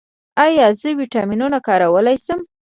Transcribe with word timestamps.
ایا 0.43 0.67
زه 0.79 0.89
ویټامینونه 0.99 1.57
کارولی 1.67 2.17
شم؟ 2.25 2.39